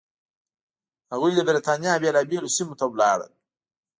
هغوی 1.11 1.31
د 1.35 1.41
برېټانیا 1.47 1.93
بېلابېلو 2.01 2.53
سیمو 2.55 2.77
ته 2.79 2.85
لاړل. 3.01 3.31